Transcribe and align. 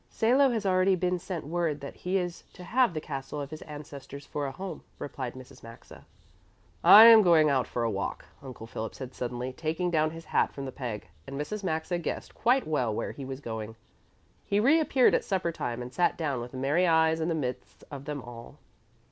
"Salo 0.09 0.49
has 0.49 0.65
already 0.65 0.95
been 0.95 1.19
sent 1.19 1.45
word 1.45 1.79
that 1.81 1.95
he 1.97 2.17
is 2.17 2.43
to 2.53 2.63
have 2.63 2.95
the 2.95 2.99
castle 2.99 3.39
of 3.39 3.51
his 3.51 3.61
ancestors 3.61 4.25
for 4.25 4.47
a 4.47 4.51
home," 4.51 4.81
replied 4.97 5.35
Mrs. 5.35 5.61
Maxa. 5.61 6.07
"I 6.83 7.05
am 7.05 7.21
going 7.21 7.51
out 7.51 7.67
for 7.67 7.83
a 7.83 7.91
walk," 7.91 8.25
Uncle 8.41 8.65
Philip 8.65 8.95
said 8.95 9.13
suddenly, 9.13 9.53
taking 9.53 9.91
down 9.91 10.09
his 10.09 10.25
hat 10.25 10.53
from 10.53 10.65
the 10.65 10.71
peg, 10.71 11.07
and 11.27 11.39
Mrs. 11.39 11.63
Maxa 11.63 11.99
guessed 11.99 12.33
quite 12.33 12.65
well 12.67 12.91
where 12.91 13.11
he 13.11 13.23
was 13.23 13.41
going. 13.41 13.75
He 14.43 14.59
reappeared 14.59 15.13
at 15.13 15.23
supper 15.23 15.51
time 15.51 15.83
and 15.83 15.93
sat 15.93 16.17
down 16.17 16.41
with 16.41 16.55
merry 16.55 16.87
eyes 16.87 17.19
in 17.19 17.27
the 17.29 17.35
midst 17.35 17.83
of 17.91 18.05
them 18.05 18.23
all. 18.23 18.57